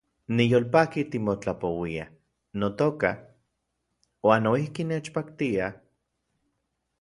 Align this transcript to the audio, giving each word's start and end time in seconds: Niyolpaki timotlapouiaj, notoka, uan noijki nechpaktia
Niyolpaki 0.37 1.01
timotlapouiaj, 1.15 2.07
notoka, 2.63 3.11
uan 4.31 4.43
noijki 4.47 4.87
nechpaktia 4.95 5.69